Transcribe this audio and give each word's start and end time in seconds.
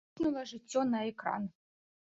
Пырснула 0.11 0.43
жыццё 0.53 0.81
на 0.95 0.99
экран. 1.13 1.43